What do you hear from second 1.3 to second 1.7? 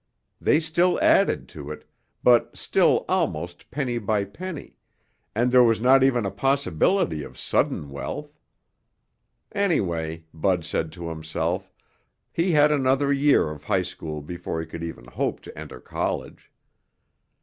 to